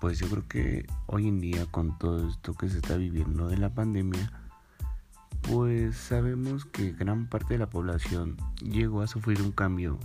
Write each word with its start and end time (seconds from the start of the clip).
pues 0.00 0.18
yo 0.18 0.28
creo 0.28 0.46
que 0.48 0.86
hoy 1.06 1.28
en 1.28 1.40
día 1.40 1.66
con 1.66 1.98
todo 1.98 2.28
esto 2.28 2.54
que 2.54 2.68
se 2.68 2.78
está 2.78 2.96
viviendo 2.96 3.48
de 3.48 3.58
la 3.58 3.70
pandemia, 3.70 4.32
pues 5.42 5.96
sabemos 5.96 6.64
que 6.64 6.92
gran 6.92 7.26
parte 7.26 7.54
de 7.54 7.58
la 7.58 7.70
población 7.70 8.36
llegó 8.62 9.02
a 9.02 9.06
sufrir 9.06 9.40
un 9.42 9.52
cambio 9.52 9.98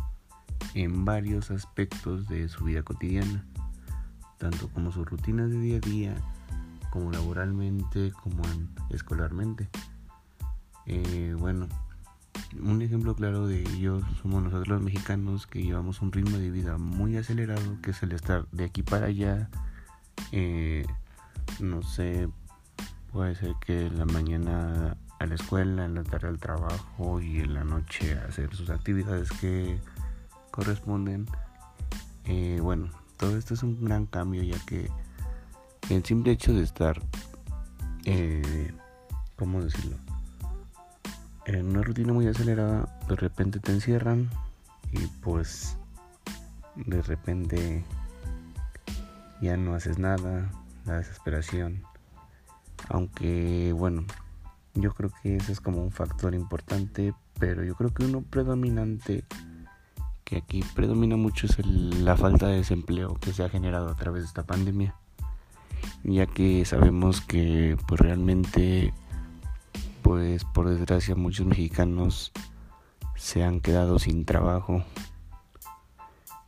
en 0.74 1.06
varios 1.06 1.52
aspectos 1.52 2.28
de 2.28 2.48
su 2.50 2.66
vida 2.66 2.84
cotidiana, 2.84 3.46
tanto 4.38 4.70
como 4.70 4.92
sus 4.92 5.06
rutinas 5.06 5.50
de 5.50 5.60
día 5.60 5.78
a 5.78 5.80
día, 5.80 6.16
como 6.92 7.12
laboralmente, 7.12 8.12
como 8.24 8.44
escolarmente. 8.90 9.70
Eh, 10.86 11.36
bueno, 11.38 11.68
un 12.62 12.82
ejemplo 12.82 13.16
claro 13.16 13.48
de 13.48 13.62
ello 13.62 14.02
somos 14.22 14.44
nosotros 14.44 14.68
los 14.68 14.82
mexicanos 14.82 15.48
que 15.48 15.64
llevamos 15.64 16.02
un 16.02 16.12
ritmo 16.12 16.38
de 16.38 16.52
vida 16.52 16.78
muy 16.78 17.18
acelerado, 17.18 17.82
que 17.82 17.92
es 17.92 18.04
el 18.04 18.12
estar 18.12 18.48
de 18.52 18.66
aquí 18.66 18.84
para 18.84 19.08
allá. 19.08 19.50
Eh, 20.38 20.86
no 21.62 21.82
sé, 21.82 22.28
puede 23.14 23.36
ser 23.36 23.56
que 23.66 23.88
en 23.88 23.98
la 23.98 24.04
mañana 24.04 24.98
a 25.18 25.26
la 25.26 25.36
escuela, 25.36 25.86
en 25.86 25.96
la 25.96 26.04
tarde 26.04 26.28
al 26.28 26.40
trabajo 26.40 27.22
y 27.22 27.40
en 27.40 27.54
la 27.54 27.64
noche 27.64 28.20
hacer 28.20 28.54
sus 28.54 28.70
actividades 28.70 29.30
que 29.40 29.80
corresponden. 30.52 31.26
Eh, 32.26 32.60
bueno, 32.62 32.90
todo 33.16 33.38
esto 33.38 33.54
es 33.54 33.64
un 33.64 33.86
gran 33.86 34.08
cambio 34.08 34.44
ya 34.44 34.60
que 34.66 34.92
el 35.90 36.04
simple 36.04 36.34
hecho 36.34 36.54
de 36.54 36.64
estar, 36.64 37.02
eh, 38.04 38.74
¿cómo 39.38 39.64
decirlo? 39.64 39.96
En 41.46 41.70
una 41.70 41.82
rutina 41.82 42.12
muy 42.12 42.28
acelerada, 42.28 43.00
de 43.08 43.16
repente 43.16 43.62
te 43.62 43.72
encierran 43.72 44.30
y 44.92 45.08
pues 45.22 45.78
de 46.76 47.02
repente 47.04 47.86
ya 49.42 49.58
no 49.58 49.76
haces 49.76 50.00
nada, 50.00 50.52
la 50.86 50.98
desesperación. 50.98 51.84
Aunque 52.90 53.74
bueno, 53.74 54.06
yo 54.74 54.94
creo 54.94 55.12
que 55.22 55.38
ese 55.38 55.52
es 55.52 55.62
como 55.62 55.82
un 55.82 55.92
factor 55.92 56.36
importante, 56.36 57.14
pero 57.40 57.64
yo 57.64 57.76
creo 57.76 57.94
que 57.94 58.06
uno 58.06 58.22
predominante 58.22 59.24
que 60.26 60.38
aquí 60.38 60.64
predomina 60.74 61.16
mucho 61.16 61.46
es 61.46 61.66
la 61.66 62.18
falta 62.18 62.48
de 62.48 62.58
desempleo 62.58 63.16
que 63.16 63.32
se 63.32 63.44
ha 63.44 63.50
generado 63.50 63.90
a 63.90 63.96
través 63.96 64.24
de 64.24 64.28
esta 64.28 64.44
pandemia, 64.44 64.96
ya 66.04 66.26
que 66.26 66.66
sabemos 66.66 67.22
que 67.22 67.78
pues 67.88 68.02
realmente 68.02 68.92
pues 70.02 70.44
por 70.44 70.68
desgracia 70.70 71.16
muchos 71.16 71.46
mexicanos 71.46 72.32
se 73.16 73.44
han 73.44 73.62
quedado 73.62 74.00
sin 74.00 74.26
trabajo. 74.26 74.84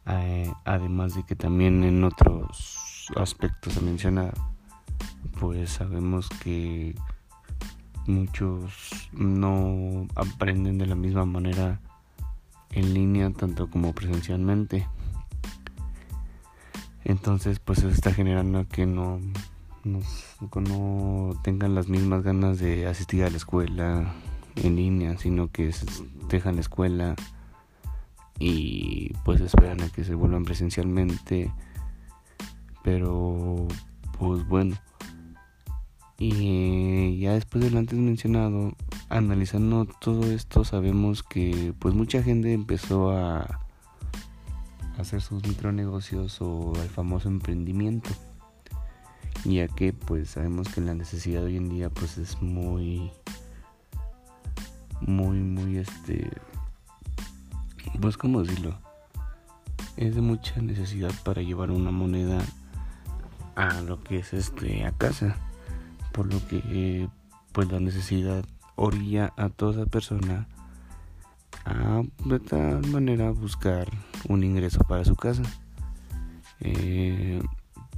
Eh, 0.09 0.51
además 0.63 1.15
de 1.15 1.23
que 1.23 1.35
también 1.35 1.83
en 1.83 2.03
otros 2.03 3.07
aspectos 3.15 3.73
se 3.73 3.81
menciona, 3.81 4.31
pues 5.39 5.71
sabemos 5.71 6.29
que 6.43 6.95
muchos 8.05 9.09
no 9.11 10.07
aprenden 10.15 10.77
de 10.77 10.85
la 10.85 10.95
misma 10.95 11.25
manera 11.25 11.81
en 12.71 12.93
línea 12.93 13.29
tanto 13.31 13.69
como 13.69 13.93
presencialmente. 13.93 14.87
Entonces 17.03 17.59
pues 17.59 17.79
eso 17.79 17.89
está 17.89 18.13
generando 18.13 18.67
que 18.67 18.85
no, 18.85 19.19
no, 19.83 20.01
tengan 21.43 21.75
las 21.75 21.87
mismas 21.87 22.23
ganas 22.23 22.59
de 22.59 22.87
asistir 22.87 23.23
a 23.23 23.29
la 23.29 23.37
escuela 23.37 24.13
en 24.55 24.75
línea, 24.75 25.17
sino 25.17 25.51
que 25.51 25.73
dejan 26.29 26.55
la 26.55 26.61
escuela 26.61 27.15
y 28.39 29.13
pues 29.25 29.41
esperan 29.41 29.81
a 29.81 29.89
que 29.89 30.03
se 30.03 30.15
vuelvan 30.15 30.45
presencialmente. 30.45 31.51
Pero 32.83 33.67
pues 34.17 34.47
bueno. 34.47 34.75
Y 36.19 37.19
ya 37.19 37.33
después 37.33 37.63
de 37.63 37.69
lo 37.69 37.77
antes 37.77 37.97
mencionado, 37.99 38.73
analizando 39.09 39.85
todo 39.85 40.25
esto 40.25 40.63
sabemos 40.63 41.21
que 41.21 41.73
pues 41.77 41.93
mucha 41.93 42.23
gente 42.23 42.53
empezó 42.53 43.11
a 43.11 43.59
hacer 44.97 45.21
sus 45.21 45.47
micronegocios 45.47 46.41
o 46.41 46.73
el 46.81 46.89
famoso 46.89 47.29
emprendimiento 47.29 48.09
ya 49.45 49.67
que 49.67 49.93
pues 49.93 50.31
sabemos 50.31 50.67
que 50.69 50.81
la 50.81 50.93
necesidad 50.93 51.43
hoy 51.43 51.57
en 51.57 51.69
día 51.69 51.89
pues 51.89 52.17
es 52.17 52.41
muy 52.41 53.11
muy 55.01 55.37
muy 55.37 55.77
este 55.77 56.29
pues 58.01 58.17
cómo 58.17 58.43
decirlo 58.43 58.79
es 59.95 60.15
de 60.15 60.21
mucha 60.21 60.61
necesidad 60.61 61.11
para 61.23 61.41
llevar 61.41 61.71
una 61.71 61.91
moneda 61.91 62.39
a 63.55 63.81
lo 63.81 64.03
que 64.03 64.19
es 64.19 64.33
este 64.33 64.85
a 64.85 64.91
casa 64.91 65.37
por 66.11 66.31
lo 66.31 66.45
que 66.47 67.09
pues 67.51 67.71
la 67.71 67.79
necesidad 67.79 68.45
orilla 68.75 69.33
a 69.37 69.49
toda 69.49 69.85
persona 69.85 70.47
a 71.65 72.01
de 72.25 72.39
tal 72.39 72.87
manera 72.87 73.31
buscar 73.31 73.89
un 74.29 74.43
ingreso 74.43 74.79
para 74.87 75.03
su 75.03 75.15
casa. 75.15 75.43
Eh, 76.59 77.41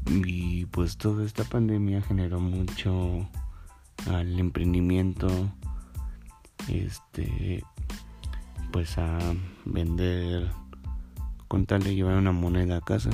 y 0.08 0.66
pues 0.66 0.98
toda 0.98 1.24
esta 1.26 1.44
pandemia 1.44 2.02
generó 2.02 2.40
mucho 2.40 3.28
al 4.10 4.40
emprendimiento, 4.40 5.30
este, 6.68 7.64
pues 8.72 8.98
a 8.98 9.18
vender, 9.66 10.50
con 11.48 11.66
tal 11.66 11.84
de 11.84 11.96
llevar 11.96 12.18
una 12.18 12.32
moneda 12.32 12.78
a 12.78 12.82
casa. 12.82 13.10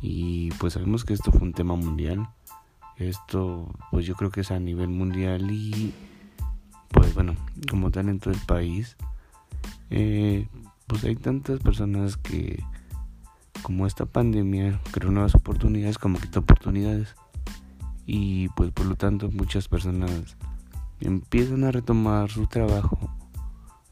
Y 0.00 0.50
pues 0.52 0.74
sabemos 0.74 1.04
que 1.04 1.14
esto 1.14 1.32
fue 1.32 1.42
un 1.42 1.52
tema 1.52 1.74
mundial. 1.74 2.28
Esto, 2.96 3.68
pues 3.90 4.06
yo 4.06 4.14
creo 4.14 4.30
que 4.30 4.40
es 4.40 4.50
a 4.50 4.58
nivel 4.58 4.88
mundial 4.88 5.50
y 5.50 5.92
pues 6.90 7.14
bueno, 7.14 7.34
como 7.70 7.90
tal 7.90 8.08
en 8.08 8.18
todo 8.18 8.32
el 8.32 8.40
país, 8.40 8.96
eh, 9.90 10.48
pues 10.86 11.04
hay 11.04 11.16
tantas 11.16 11.60
personas 11.60 12.16
que, 12.16 12.62
como 13.62 13.86
esta 13.86 14.06
pandemia, 14.06 14.80
creó 14.90 15.10
nuevas 15.10 15.34
oportunidades, 15.34 15.98
como 15.98 16.18
quitó 16.18 16.40
oportunidades. 16.40 17.14
Y 18.06 18.48
pues 18.50 18.70
por 18.70 18.86
lo 18.86 18.96
tanto 18.96 19.30
muchas 19.30 19.68
personas 19.68 20.36
empiezan 21.00 21.64
a 21.64 21.70
retomar 21.70 22.30
su 22.30 22.46
trabajo 22.46 23.17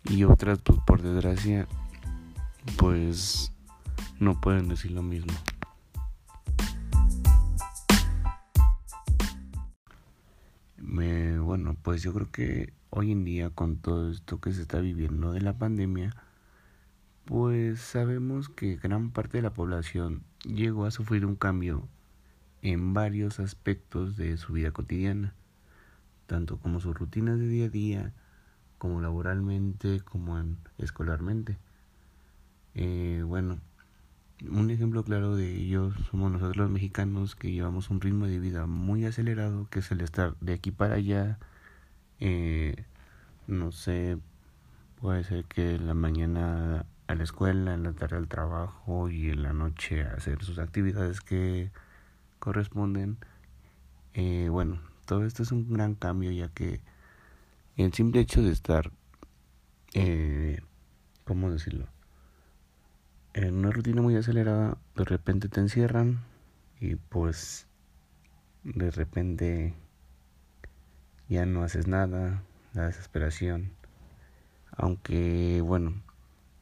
y 0.09 0.25
otras 0.25 0.61
pues 0.61 0.79
por 0.87 1.03
desgracia 1.03 1.67
pues 2.77 3.53
no 4.19 4.41
pueden 4.41 4.69
decir 4.69 4.93
lo 4.93 5.03
mismo. 5.03 5.33
bueno, 11.57 11.75
pues 11.83 12.03
yo 12.03 12.13
creo 12.13 12.31
que 12.31 12.75
hoy 12.91 13.13
en 13.13 13.25
día 13.25 13.49
con 13.49 13.79
todo 13.79 14.11
esto 14.11 14.41
que 14.41 14.53
se 14.53 14.61
está 14.63 14.81
viviendo 14.81 15.33
de 15.33 15.41
la 15.41 15.57
pandemia, 15.57 16.15
pues 17.25 17.81
sabemos 17.81 18.49
que 18.49 18.77
gran 18.77 19.11
parte 19.11 19.39
de 19.39 19.43
la 19.43 19.55
población 19.55 20.23
llegó 20.45 20.85
a 20.85 20.91
sufrir 20.91 21.25
un 21.25 21.37
cambio 21.37 21.89
en 22.63 22.93
varios 22.95 23.41
aspectos 23.41 24.17
de 24.17 24.37
su 24.37 24.53
vida 24.53 24.71
cotidiana, 24.73 25.35
tanto 26.27 26.59
como 26.59 26.79
sus 26.81 26.95
rutinas 26.95 27.39
de 27.39 27.49
día 27.49 27.67
a 27.67 27.71
día, 27.71 28.13
como 28.79 29.01
laboralmente, 29.01 30.01
como 30.01 30.43
escolarmente. 30.79 31.59
Eh, 32.75 33.23
bueno, 33.27 33.59
un 34.51 34.71
ejemplo 34.71 35.03
claro 35.03 35.35
de 35.35 35.55
ello 35.55 35.93
somos 36.11 36.31
nosotros 36.31 36.57
los 36.57 36.71
mexicanos 36.71 37.37
que 37.37 37.51
llevamos 37.53 37.91
un 37.91 38.01
ritmo 38.01 38.27
de 38.27 38.39
vida 38.39 38.67
muy 38.67 39.07
acelerado, 39.07 39.67
que 39.71 39.79
es 39.81 39.91
el 39.91 40.01
estar 40.03 40.37
de 40.41 40.55
aquí 40.55 40.71
para 40.71 40.97
allá. 40.97 41.39
Eh, 42.21 42.85
no 43.47 43.73
sé, 43.73 44.19
puede 45.01 45.25
ser 45.25 45.45
que 45.45 45.77
en 45.77 45.87
la 45.87 45.95
mañana 45.95 46.87
a 47.07 47.15
la 47.15 47.25
escuela, 47.25 47.75
en 47.75 47.85
la 47.85 47.93
tarde 47.93 48.17
al 48.17 48.29
trabajo 48.29 49.09
y 49.11 49.31
en 49.31 49.43
la 49.43 49.53
noche 49.53 50.03
hacer 50.03 50.43
sus 50.43 50.59
actividades 50.59 51.21
que 51.21 51.71
corresponden. 52.39 53.19
Eh, 54.15 54.49
bueno, 54.51 54.81
todo 55.07 55.25
esto 55.25 55.43
es 55.43 55.53
un 55.53 55.73
gran 55.73 55.95
cambio 55.95 56.31
ya 56.33 56.49
que 56.49 56.81
el 57.77 57.93
simple 57.93 58.21
hecho 58.21 58.43
de 58.43 58.53
estar, 58.53 58.91
eh, 59.95 60.61
¿cómo 61.25 61.51
decirlo? 61.51 61.89
en 63.37 63.55
una 63.55 63.71
rutina 63.71 64.01
muy 64.01 64.17
acelerada, 64.17 64.79
de 64.97 65.05
repente 65.05 65.51
te 65.51 65.61
encierran 65.61 66.25
y 66.81 66.97
pues 66.97 67.67
de 68.65 68.91
repente 68.91 69.75
ya 71.29 71.45
no 71.45 71.63
haces 71.63 71.87
nada, 71.87 72.43
la 72.73 72.87
desesperación. 72.87 73.73
Aunque 74.71 75.61
bueno, 75.61 76.03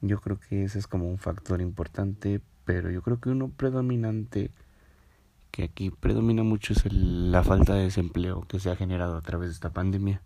yo 0.01 0.21
creo 0.21 0.41
que 0.41 0.65
ese 0.65 0.81
es 0.81 0.89
como 0.89 1.09
un 1.09 1.19
factor 1.19 1.61
importante, 1.61 2.41
pero 2.65 2.91
yo 2.91 3.03
creo 3.03 3.21
que 3.21 3.31
uno 3.31 3.51
predominante 3.51 4.51
que 5.53 5.63
aquí 5.63 5.91
predomina 5.91 6.43
mucho 6.43 6.73
es 6.73 6.93
la 6.93 7.45
falta 7.45 7.75
de 7.75 7.85
desempleo 7.85 8.49
que 8.49 8.59
se 8.59 8.71
ha 8.71 8.77
generado 8.77 9.17
a 9.17 9.23
través 9.23 9.51
de 9.51 9.55
esta 9.55 9.73
pandemia, 9.73 10.23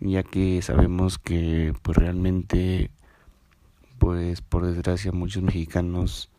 ya 0.00 0.22
que 0.22 0.60
sabemos 0.62 1.18
que 1.18 1.72
pues 1.82 1.96
realmente 1.96 2.90
pues 3.98 4.42
por 4.42 4.66
desgracia 4.66 5.12
muchos 5.12 5.42
mexicanos 5.42 6.30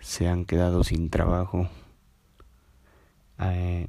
se 0.00 0.28
han 0.28 0.44
quedado 0.44 0.84
sin 0.84 1.10
trabajo. 1.10 1.68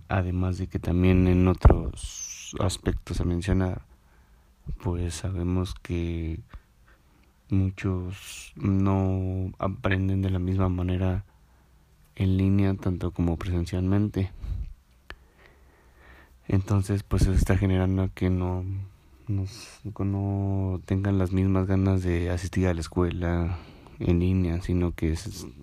Además 0.07 0.57
de 0.57 0.68
que 0.68 0.80
también 0.80 1.28
en 1.28 1.48
otros 1.48 2.56
aspectos 2.60 3.22
a 3.22 3.24
mencionar, 3.24 3.86
pues 4.81 5.16
sabemos 5.16 5.75
que 5.75 6.40
muchos 7.50 8.54
no 8.56 9.51
aprenden 9.60 10.22
de 10.22 10.31
la 10.31 10.40
misma 10.40 10.69
manera 10.69 11.25
en 12.16 12.38
línea 12.38 12.74
tanto 12.75 13.12
como 13.12 13.38
presencialmente. 13.38 14.31
Entonces, 16.54 17.02
pues 17.02 17.24
eso 17.24 17.32
está 17.32 17.58
generando 17.58 18.12
que 18.14 18.30
no, 18.30 18.64
no 19.28 20.82
tengan 20.86 21.18
las 21.18 21.32
mismas 21.32 21.66
ganas 21.66 22.04
de 22.04 22.30
asistir 22.30 22.68
a 22.68 22.76
la 22.76 22.82
escuela 22.82 23.58
en 23.98 24.20
línea, 24.20 24.62
sino 24.62 24.94
que 24.94 25.18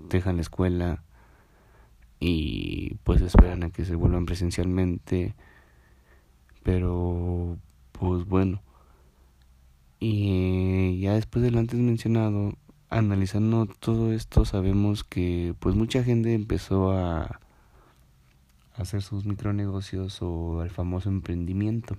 dejan 0.09 0.35
la 0.35 0.43
escuela 0.43 1.05
y 2.19 2.97
pues 3.05 3.23
esperan 3.23 3.63
a 3.63 3.71
que 3.71 3.85
se 3.85 3.95
vuelvan 3.95 4.27
presencialmente. 4.27 5.37
Pero, 6.65 7.57
pues 7.93 8.25
bueno. 8.25 8.61
Y 10.01 10.99
ya 10.99 11.15
después 11.15 11.45
del 11.45 11.57
antes 11.57 11.79
mencionado, 11.79 12.55
analizando 12.89 13.67
todo 13.67 14.13
esto, 14.13 14.45
sabemos 14.45 15.05
que 15.05 15.55
pues 15.61 15.77
mucha 15.77 16.03
gente 16.03 16.35
empezó 16.35 16.91
a 16.91 17.39
hacer 18.81 19.03
sus 19.03 19.27
micronegocios 19.27 20.23
o 20.23 20.63
el 20.63 20.71
famoso 20.71 21.09
emprendimiento 21.09 21.97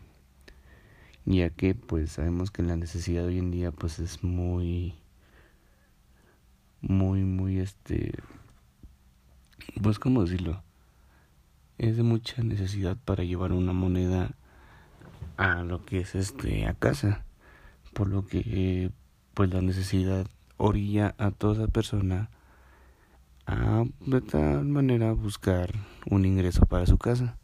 ya 1.25 1.50
que 1.50 1.75
pues 1.75 2.13
sabemos 2.13 2.50
que 2.50 2.63
la 2.63 2.75
necesidad 2.75 3.25
hoy 3.25 3.38
en 3.38 3.51
día 3.51 3.72
pues 3.72 4.00
es 4.00 4.24
muy 4.24 4.95
muy 6.81 7.24
muy 7.24 7.60
este 7.60 8.13
pues 9.81 10.00
cómo 10.00 10.24
decirlo 10.24 10.63
es 11.78 11.98
de 11.98 12.04
mucha 12.04 12.42
necesidad 12.44 12.98
para 13.06 13.24
llevar 13.24 13.51
una 13.51 13.74
moneda 13.74 14.31
a 15.38 15.63
lo 15.63 15.86
que 15.86 16.00
es 16.00 16.16
este 16.16 16.66
a 16.66 16.74
casa 16.74 17.24
por 17.94 18.07
lo 18.07 18.25
que 18.25 18.92
pues 19.36 19.54
la 19.54 19.62
necesidad 19.62 20.25
orilla 20.57 21.13
a 21.19 21.31
toda 21.31 21.68
persona 21.68 22.30
a 23.46 23.84
de 24.00 24.22
tal 24.22 24.66
manera 24.66 25.14
buscar 25.14 25.72
un 26.10 26.26
ingreso 26.26 26.66
para 26.66 26.86
su 26.86 26.98
casa. 26.98 27.38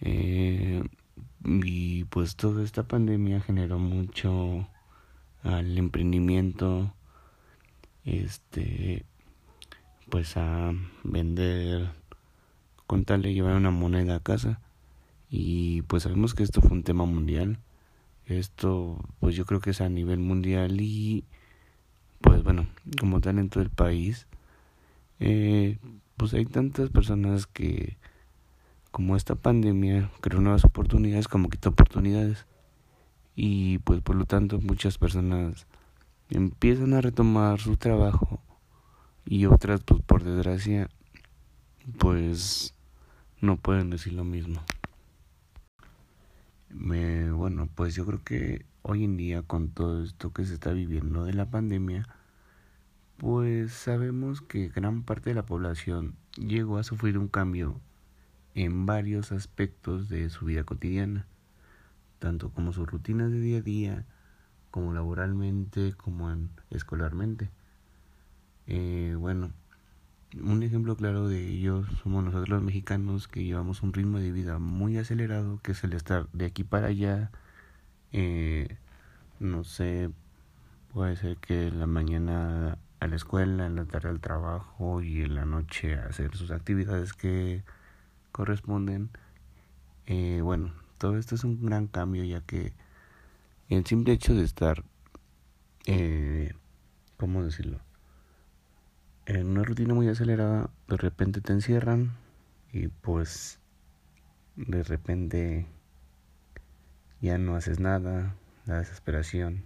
Eh, 0.00 0.82
y 1.44 2.04
pues 2.04 2.36
toda 2.36 2.62
esta 2.62 2.84
pandemia 2.84 3.40
generó 3.40 3.78
mucho 3.78 4.66
al 5.42 5.78
emprendimiento, 5.78 6.92
este, 8.04 9.04
pues 10.10 10.36
a 10.36 10.72
vender, 11.04 11.90
contarle 12.86 13.34
llevar 13.34 13.56
una 13.56 13.70
moneda 13.70 14.16
a 14.16 14.20
casa. 14.20 14.60
Y 15.30 15.82
pues 15.82 16.02
sabemos 16.02 16.34
que 16.34 16.42
esto 16.42 16.60
fue 16.60 16.72
un 16.72 16.82
tema 16.82 17.04
mundial. 17.04 17.58
Esto, 18.26 18.98
pues 19.20 19.34
yo 19.34 19.44
creo 19.46 19.60
que 19.60 19.70
es 19.70 19.80
a 19.80 19.88
nivel 19.88 20.18
mundial 20.20 20.80
y, 20.80 21.24
pues 22.20 22.42
bueno, 22.42 22.66
como 22.98 23.20
tal 23.20 23.38
en 23.38 23.48
todo 23.48 23.62
el 23.62 23.70
país 23.70 24.26
eh, 25.20 25.78
pues 26.16 26.34
hay 26.34 26.46
tantas 26.46 26.90
personas 26.90 27.46
que 27.46 27.96
como 28.90 29.16
esta 29.16 29.36
pandemia 29.36 30.10
creó 30.20 30.40
nuevas 30.40 30.64
oportunidades 30.64 31.28
como 31.28 31.48
quita 31.48 31.68
oportunidades 31.68 32.46
y 33.36 33.78
pues 33.78 34.00
por 34.00 34.16
lo 34.16 34.24
tanto 34.24 34.60
muchas 34.60 34.98
personas 34.98 35.66
empiezan 36.28 36.94
a 36.94 37.00
retomar 37.00 37.60
su 37.60 37.76
trabajo 37.76 38.42
y 39.24 39.46
otras 39.46 39.82
pues 39.84 40.02
por 40.02 40.24
desgracia 40.24 40.90
pues 41.98 42.74
no 43.40 43.56
pueden 43.56 43.90
decir 43.90 44.12
lo 44.12 44.24
mismo. 44.24 44.62
Me, 46.68 47.30
bueno, 47.32 47.68
pues 47.74 47.94
yo 47.94 48.06
creo 48.06 48.22
que 48.22 48.64
hoy 48.82 49.04
en 49.04 49.16
día 49.16 49.42
con 49.42 49.70
todo 49.70 50.04
esto 50.04 50.32
que 50.32 50.44
se 50.44 50.54
está 50.54 50.72
viviendo 50.72 51.24
de 51.24 51.34
la 51.34 51.50
pandemia, 51.50 52.08
pues 53.20 53.74
sabemos 53.74 54.40
que 54.40 54.68
gran 54.68 55.02
parte 55.02 55.28
de 55.28 55.34
la 55.34 55.44
población 55.44 56.14
llegó 56.38 56.78
a 56.78 56.84
sufrir 56.84 57.18
un 57.18 57.28
cambio 57.28 57.78
en 58.54 58.86
varios 58.86 59.30
aspectos 59.30 60.08
de 60.08 60.30
su 60.30 60.46
vida 60.46 60.64
cotidiana, 60.64 61.26
tanto 62.18 62.50
como 62.50 62.72
sus 62.72 62.88
rutinas 62.88 63.30
de 63.30 63.38
día 63.38 63.58
a 63.58 63.60
día, 63.60 64.06
como 64.70 64.94
laboralmente, 64.94 65.92
como 65.98 66.34
escolarmente. 66.70 67.50
Eh, 68.66 69.14
bueno, 69.18 69.52
un 70.42 70.62
ejemplo 70.62 70.96
claro 70.96 71.28
de 71.28 71.46
ello 71.46 71.84
somos 72.02 72.24
nosotros 72.24 72.48
los 72.48 72.62
mexicanos 72.62 73.28
que 73.28 73.44
llevamos 73.44 73.82
un 73.82 73.92
ritmo 73.92 74.18
de 74.18 74.32
vida 74.32 74.58
muy 74.58 74.96
acelerado, 74.96 75.60
que 75.62 75.72
es 75.72 75.84
el 75.84 75.92
estar 75.92 76.26
de 76.32 76.46
aquí 76.46 76.64
para 76.64 76.86
allá, 76.86 77.30
eh, 78.12 78.78
no 79.40 79.62
sé, 79.62 80.10
puede 80.94 81.16
ser 81.16 81.36
que 81.36 81.70
la 81.70 81.86
mañana 81.86 82.78
a 83.00 83.06
la 83.06 83.16
escuela, 83.16 83.66
en 83.66 83.76
la 83.76 83.86
tarde 83.86 84.10
al 84.10 84.20
trabajo 84.20 85.02
y 85.02 85.22
en 85.22 85.34
la 85.34 85.46
noche 85.46 85.96
a 85.96 86.06
hacer 86.06 86.36
sus 86.36 86.50
actividades 86.50 87.14
que 87.14 87.64
corresponden. 88.30 89.10
Eh, 90.06 90.40
bueno, 90.42 90.74
todo 90.98 91.16
esto 91.16 91.34
es 91.34 91.44
un 91.44 91.64
gran 91.64 91.86
cambio 91.86 92.24
ya 92.24 92.42
que 92.42 92.74
el 93.70 93.86
simple 93.86 94.12
hecho 94.12 94.34
de 94.34 94.44
estar, 94.44 94.84
eh, 95.86 96.52
¿cómo 97.16 97.42
decirlo? 97.42 97.80
En 99.24 99.46
una 99.46 99.62
rutina 99.62 99.94
muy 99.94 100.08
acelerada, 100.08 100.70
de 100.88 100.96
repente 100.96 101.40
te 101.40 101.52
encierran 101.52 102.16
y 102.72 102.88
pues 102.88 103.60
de 104.56 104.82
repente 104.82 105.66
ya 107.22 107.38
no 107.38 107.54
haces 107.54 107.80
nada, 107.80 108.34
la 108.66 108.78
desesperación. 108.78 109.64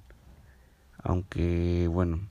Aunque 1.02 1.88
bueno, 1.88 2.28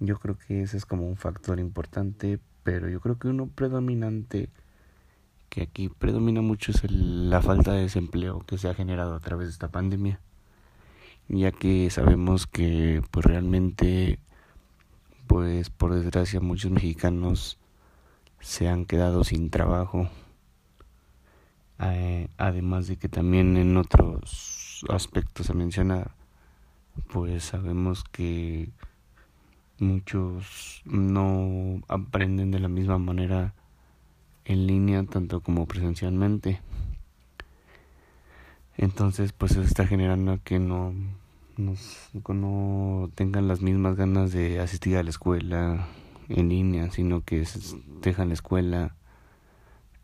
yo 0.00 0.18
creo 0.18 0.36
que 0.38 0.62
ese 0.62 0.76
es 0.76 0.86
como 0.86 1.06
un 1.08 1.16
factor 1.16 1.58
importante, 1.60 2.38
pero 2.62 2.88
yo 2.88 3.00
creo 3.00 3.18
que 3.18 3.28
uno 3.28 3.46
predominante 3.46 4.50
que 5.48 5.62
aquí 5.62 5.88
predomina 5.88 6.42
mucho 6.42 6.72
es 6.72 6.90
la 6.90 7.40
falta 7.40 7.72
de 7.72 7.82
desempleo 7.82 8.40
que 8.40 8.58
se 8.58 8.68
ha 8.68 8.74
generado 8.74 9.14
a 9.14 9.20
través 9.20 9.46
de 9.46 9.52
esta 9.52 9.68
pandemia, 9.68 10.20
ya 11.28 11.52
que 11.52 11.88
sabemos 11.90 12.46
que 12.46 13.02
pues 13.10 13.24
realmente 13.24 14.18
pues 15.26 15.70
por 15.70 15.94
desgracia 15.94 16.40
muchos 16.40 16.70
mexicanos 16.70 17.58
se 18.40 18.68
han 18.68 18.84
quedado 18.84 19.24
sin 19.24 19.50
trabajo. 19.50 20.08
Eh, 21.80 22.28
además 22.36 22.86
de 22.86 22.96
que 22.96 23.08
también 23.08 23.56
en 23.56 23.76
otros 23.76 24.84
aspectos 24.88 25.50
a 25.50 25.54
mencionar, 25.54 26.12
pues 27.12 27.44
sabemos 27.44 28.04
que 28.04 28.70
muchos 29.78 30.82
no 30.84 31.82
aprenden 31.88 32.50
de 32.50 32.60
la 32.60 32.68
misma 32.68 32.98
manera 32.98 33.54
en 34.44 34.66
línea 34.66 35.02
tanto 35.04 35.40
como 35.40 35.66
presencialmente. 35.66 36.60
Entonces, 38.76 39.32
pues 39.32 39.52
eso 39.52 39.62
está 39.62 39.86
generando 39.86 40.40
que 40.42 40.58
no, 40.58 40.92
no 41.56 43.10
tengan 43.14 43.48
las 43.48 43.60
mismas 43.62 43.96
ganas 43.96 44.32
de 44.32 44.60
asistir 44.60 44.96
a 44.96 45.02
la 45.02 45.10
escuela 45.10 45.86
en 46.28 46.48
línea, 46.48 46.90
sino 46.90 47.22
que 47.22 47.46
dejan 48.02 48.28
la 48.28 48.34
escuela 48.34 48.96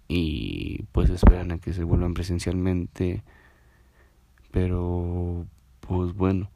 y 0.08 0.84
pues 0.92 1.10
esperan 1.10 1.52
a 1.52 1.58
que 1.58 1.72
se 1.72 1.84
vuelvan 1.84 2.14
presencialmente. 2.14 3.22
Pero, 4.52 5.46
pues 5.80 6.14
bueno 6.14 6.48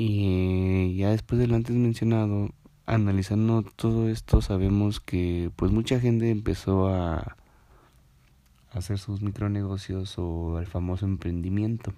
y 0.00 0.94
ya 0.96 1.10
después 1.10 1.40
del 1.40 1.52
antes 1.54 1.74
mencionado, 1.74 2.50
analizando 2.86 3.64
todo 3.64 4.08
esto, 4.08 4.40
sabemos 4.40 5.00
que 5.00 5.50
pues 5.56 5.72
mucha 5.72 5.98
gente 5.98 6.30
empezó 6.30 6.88
a 6.88 7.36
hacer 8.70 8.98
sus 8.98 9.22
micronegocios 9.22 10.14
o 10.18 10.60
el 10.60 10.66
famoso 10.66 11.04
emprendimiento 11.04 11.92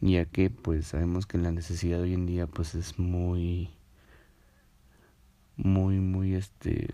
ya 0.00 0.24
que 0.24 0.50
pues 0.50 0.86
sabemos 0.86 1.26
que 1.26 1.38
la 1.38 1.50
necesidad 1.50 2.00
hoy 2.00 2.14
en 2.14 2.26
día 2.26 2.46
pues 2.46 2.76
es 2.76 2.98
muy 2.98 3.70
muy 5.56 5.98
muy 5.98 6.34
este 6.34 6.88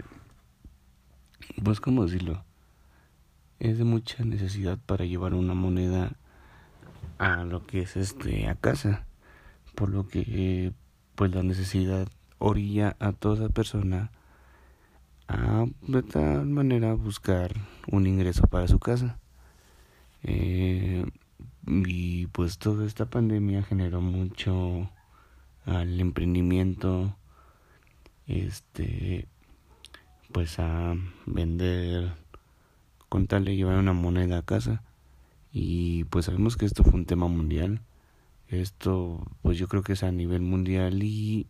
pues 1.63 1.81
cómo 1.81 2.07
decirlo 2.07 2.43
es 3.59 3.77
de 3.77 3.85
mucha 3.85 4.25
necesidad 4.25 4.79
para 4.87 5.05
llevar 5.05 5.35
una 5.35 5.53
moneda 5.53 6.17
a 7.19 7.45
lo 7.45 7.67
que 7.67 7.83
es 7.83 7.97
este 7.97 8.49
a 8.49 8.55
casa 8.55 9.07
por 9.75 9.91
lo 9.91 10.09
que 10.09 10.73
pues 11.15 11.35
la 11.35 11.43
necesidad 11.43 12.09
orilla 12.39 12.97
a 12.99 13.13
toda 13.13 13.49
persona 13.49 14.11
a 15.29 15.67
de 15.83 16.03
tal 16.03 16.47
manera 16.47 16.95
buscar 16.95 17.53
un 17.91 18.07
ingreso 18.07 18.47
para 18.47 18.69
su 18.69 18.79
casa 18.79 19.19
eh, 20.23 21.05
y 21.67 22.27
pues 22.29 22.59
toda 22.59 22.87
esta 22.87 23.07
pandemia 23.07 23.63
generó 23.63 24.01
mucho 24.01 24.91
al 25.67 26.01
emprendimiento 26.01 27.17
este 28.27 29.29
pues 30.33 30.59
a 30.59 30.97
vender 31.27 32.13
con 33.09 33.29
tal 33.29 33.45
de 33.45 33.55
llevar 33.55 33.79
una 33.79 33.93
moneda 33.93 34.39
a 34.39 34.43
casa. 34.43 34.83
Y 35.53 36.03
pues 36.05 36.25
sabemos 36.25 36.57
que 36.57 36.67
esto 36.67 36.83
fue 36.83 36.95
un 36.95 37.07
tema 37.07 37.29
mundial. 37.29 37.81
Esto 38.61 39.25
pues 39.43 39.59
yo 39.59 39.69
creo 39.69 39.83
que 39.83 39.95
es 39.95 40.03
a 40.03 40.13
nivel 40.13 40.43
mundial 40.43 41.03
y 41.03 41.47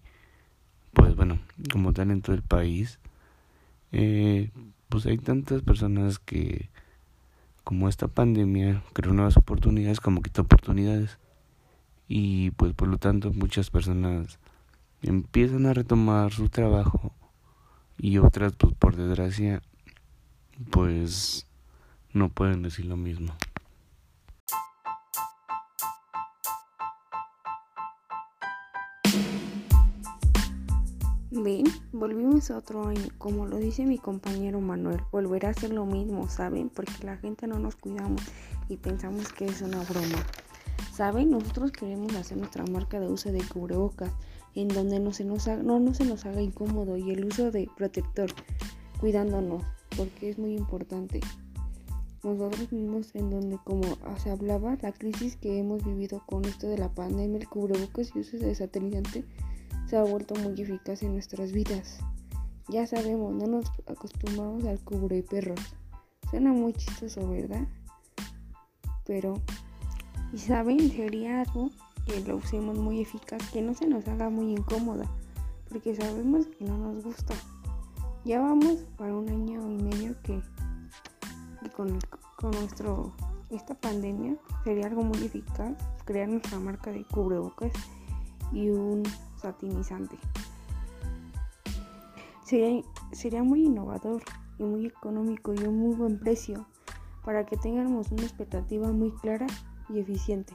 pues 0.92 1.14
bueno, 1.16 1.38
como 1.72 1.92
tal 1.92 2.10
en 2.10 2.22
todo 2.22 2.34
el 2.34 2.42
país. 2.42 2.98
Eh, 3.92 4.50
pues 4.88 5.06
hay 5.06 5.18
tantas 5.18 5.62
personas 5.62 6.18
que 6.18 6.68
como 7.64 7.88
esta 7.88 8.08
pandemia 8.08 8.82
creó 8.92 9.12
nuevas 9.12 9.36
oportunidades 9.36 10.00
como 10.00 10.22
quitó 10.22 10.42
oportunidades 10.42 11.18
y 12.08 12.50
pues 12.52 12.74
por 12.74 12.88
lo 12.88 12.98
tanto 12.98 13.32
muchas 13.32 13.70
personas 13.70 14.38
empiezan 15.02 15.66
a 15.66 15.74
retomar 15.74 16.32
su 16.32 16.48
trabajo 16.48 17.12
y 17.98 18.18
otras 18.18 18.54
pues 18.54 18.74
por 18.74 18.96
desgracia 18.96 19.62
pues 20.70 21.46
no 22.12 22.28
pueden 22.28 22.62
decir 22.62 22.84
lo 22.84 22.96
mismo. 22.96 23.34
Volvimos 32.04 32.50
otro 32.50 32.86
año, 32.86 33.08
como 33.16 33.46
lo 33.46 33.56
dice 33.56 33.86
mi 33.86 33.96
compañero 33.96 34.60
Manuel, 34.60 35.00
volverá 35.10 35.48
a 35.48 35.54
ser 35.54 35.72
lo 35.72 35.86
mismo, 35.86 36.28
¿saben? 36.28 36.68
Porque 36.68 37.02
la 37.02 37.16
gente 37.16 37.46
no 37.46 37.58
nos 37.58 37.76
cuidamos 37.76 38.20
y 38.68 38.76
pensamos 38.76 39.32
que 39.32 39.46
es 39.46 39.62
una 39.62 39.82
broma. 39.84 40.22
¿Saben? 40.92 41.30
Nosotros 41.30 41.72
queremos 41.72 42.14
hacer 42.14 42.36
nuestra 42.36 42.62
marca 42.66 43.00
de 43.00 43.08
uso 43.08 43.32
de 43.32 43.42
cubrebocas, 43.42 44.12
en 44.54 44.68
donde 44.68 45.00
no 45.00 45.14
se 45.14 45.24
nos 45.24 45.48
haga, 45.48 45.62
no, 45.62 45.80
no 45.80 45.94
se 45.94 46.04
nos 46.04 46.26
haga 46.26 46.42
incómodo 46.42 46.98
y 46.98 47.10
el 47.10 47.24
uso 47.24 47.50
de 47.50 47.70
protector, 47.74 48.30
cuidándonos, 49.00 49.62
porque 49.96 50.28
es 50.28 50.38
muy 50.38 50.54
importante. 50.54 51.20
Nosotros 52.22 52.68
vivimos 52.70 53.14
en 53.14 53.30
donde, 53.30 53.58
como 53.64 53.84
se 54.18 54.30
hablaba, 54.30 54.76
la 54.82 54.92
crisis 54.92 55.36
que 55.36 55.58
hemos 55.58 55.82
vivido 55.82 56.22
con 56.26 56.44
esto 56.44 56.66
de 56.66 56.76
la 56.76 56.90
pandemia, 56.90 57.38
el 57.38 57.48
cubrebocas 57.48 58.14
y 58.14 58.18
uso 58.18 58.36
de 58.36 58.48
desatenizante 58.48 59.24
se 59.86 59.96
ha 59.96 60.02
vuelto 60.02 60.34
muy 60.34 60.60
eficaz 60.60 61.02
en 61.02 61.12
nuestras 61.12 61.52
vidas. 61.52 61.98
Ya 62.68 62.86
sabemos, 62.86 63.34
no 63.34 63.46
nos 63.46 63.66
acostumbramos 63.86 64.64
al 64.64 64.80
cubre 64.80 65.22
perros. 65.22 65.60
Suena 66.30 66.52
muy 66.52 66.72
chistoso, 66.72 67.28
¿verdad? 67.28 67.66
Pero, 69.04 69.34
y 70.32 70.38
saben, 70.38 70.90
sería 70.90 71.42
algo 71.42 71.70
que 72.06 72.20
lo 72.20 72.36
usemos 72.36 72.78
muy 72.78 73.00
eficaz, 73.00 73.42
que 73.50 73.60
no 73.60 73.74
se 73.74 73.86
nos 73.86 74.08
haga 74.08 74.30
muy 74.30 74.52
incómoda, 74.52 75.06
porque 75.68 75.94
sabemos 75.94 76.46
que 76.46 76.64
no 76.64 76.78
nos 76.78 77.04
gusta. 77.04 77.34
Ya 78.24 78.40
vamos 78.40 78.78
para 78.96 79.14
un 79.14 79.28
año 79.28 79.70
y 79.70 79.82
medio 79.82 80.14
que, 80.22 80.40
con, 81.76 81.98
con 82.38 82.52
nuestro 82.52 83.12
esta 83.50 83.74
pandemia 83.74 84.36
sería 84.64 84.86
algo 84.86 85.02
muy 85.02 85.24
eficaz 85.24 85.76
crear 86.04 86.28
nuestra 86.28 86.58
marca 86.58 86.90
de 86.90 87.04
cubrebocas 87.04 87.72
y 88.52 88.70
un 88.70 89.02
satinizante. 89.44 90.16
Sería, 92.44 92.82
sería 93.12 93.42
muy 93.42 93.66
innovador 93.66 94.22
y 94.58 94.64
muy 94.64 94.86
económico 94.86 95.52
y 95.54 95.58
un 95.64 95.78
muy 95.78 95.94
buen 95.94 96.18
precio 96.18 96.66
para 97.24 97.44
que 97.44 97.56
tengamos 97.56 98.10
una 98.10 98.22
expectativa 98.22 98.90
muy 98.90 99.10
clara 99.12 99.46
y 99.88 99.98
eficiente. 99.98 100.54